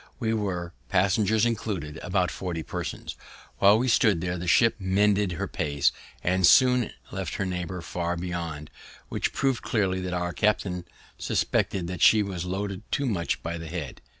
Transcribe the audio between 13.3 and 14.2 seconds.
by the head.